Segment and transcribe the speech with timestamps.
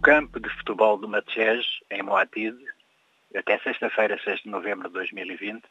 [0.00, 2.64] campo de futebol do Matches, em Moatide,
[3.34, 5.64] até sexta-feira, 6 de novembro de 2020,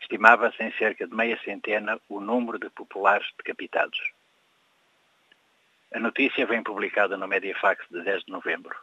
[0.00, 3.98] estimava-se em cerca de meia centena o número de populares decapitados.
[5.94, 8.76] A notícia vem publicada no Mediafax de 10 de novembro.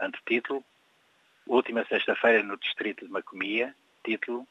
[0.00, 0.64] Antetítulo,
[1.46, 4.46] última sexta-feira no distrito de Macomia, título,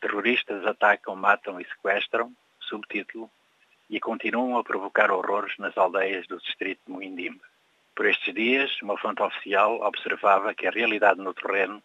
[0.00, 3.30] terroristas atacam, matam e sequestram, subtítulo,
[3.88, 7.40] e continuam a provocar horrores nas aldeias do distrito de Moindimbe.
[8.00, 11.82] Por estes dias, uma fonte oficial observava que a realidade no terreno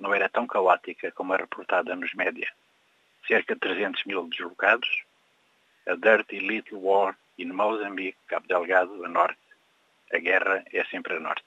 [0.00, 2.52] não era tão caótica como é reportada nos média.
[3.28, 5.04] Cerca de 300 mil deslocados,
[5.86, 9.38] a Dirty Little War in Mozambique, Cabo Delgado, a norte,
[10.12, 11.44] a guerra é sempre a norte.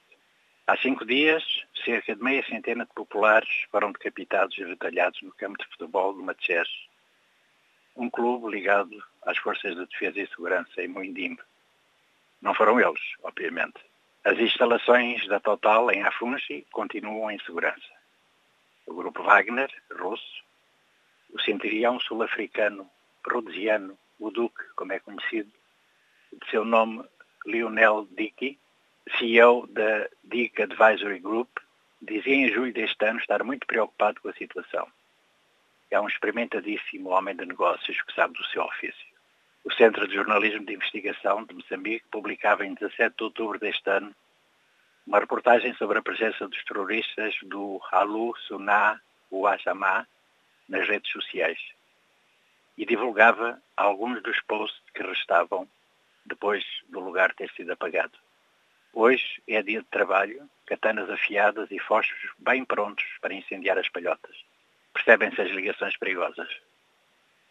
[0.66, 1.44] Há cinco dias,
[1.84, 6.22] cerca de meia centena de populares foram decapitados e retalhados no campo de futebol do
[6.22, 6.88] Matches,
[7.94, 11.42] um clube ligado às Forças de Defesa e Segurança em Moindimbe.
[12.40, 13.86] Não foram eles, obviamente.
[14.28, 17.88] As instalações da Total em Afungi continuam em segurança.
[18.86, 20.44] O grupo Wagner, russo,
[21.32, 22.86] o centurião sul-africano,
[23.26, 25.50] rhodesiano, o Duque, como é conhecido,
[26.30, 27.02] de seu nome
[27.46, 28.58] Lionel Dickey,
[29.16, 31.48] CEO da Dick Advisory Group,
[32.02, 34.86] dizia em julho deste ano estar muito preocupado com a situação.
[35.90, 39.17] É um experimentadíssimo homem de negócios que sabe do seu ofício.
[39.68, 44.16] O Centro de Jornalismo de Investigação de Moçambique publicava em 17 de outubro deste ano
[45.06, 48.98] uma reportagem sobre a presença dos terroristas do Halu Suná
[49.30, 50.06] Uasamá
[50.70, 51.58] nas redes sociais
[52.78, 55.68] e divulgava alguns dos posts que restavam
[56.24, 58.16] depois do lugar ter sido apagado.
[58.94, 64.34] Hoje é dia de trabalho, katanas afiadas e fósforos bem prontos para incendiar as palhotas.
[64.94, 66.48] Percebem-se as ligações perigosas.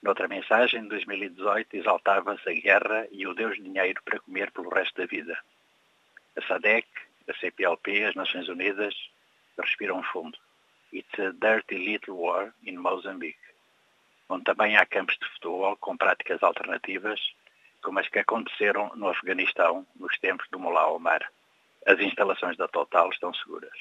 [0.02, 4.96] Noutra mensagem, de 2018, exaltava-se a guerra e o Deus dinheiro para comer pelo resto
[4.96, 5.38] da vida.
[6.36, 6.88] A SADEC,
[7.28, 8.94] a CPLP, as Nações Unidas,
[9.58, 10.38] respiram fundo.
[10.94, 13.40] It's a dirty little war in Mozambique,
[14.30, 17.20] onde também há campos de futebol com práticas alternativas,
[17.82, 21.28] como as que aconteceram no Afeganistão nos tempos do Mullah Omar.
[21.88, 23.78] As instalações da Total estão seguras.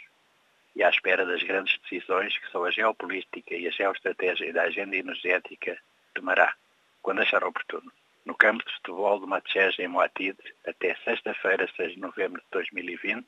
[0.74, 4.96] E à espera das grandes decisões que só a geopolítica e a geoestratégia da agenda
[4.96, 5.78] energética
[6.16, 6.54] tomará,
[7.02, 7.92] quando achar oportuno.
[8.24, 13.26] No campo de futebol do Matches em Moatide, até sexta-feira, 6 de novembro de 2020,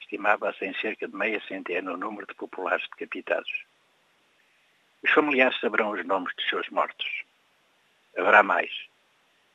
[0.00, 3.64] estimava-se em cerca de meia centena o número de populares decapitados.
[5.02, 7.24] Os familiares saberão os nomes dos seus mortos.
[8.16, 8.70] Haverá mais,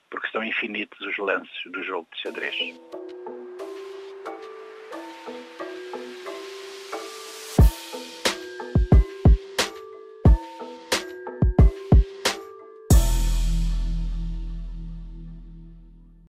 [0.09, 2.55] porque são infinitos os lances do jogo de xadrez.